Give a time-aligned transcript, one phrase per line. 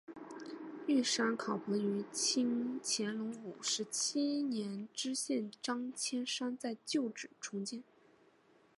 [0.87, 7.83] 玉山考棚于清乾隆五十七年知县张兼山在旧址重建。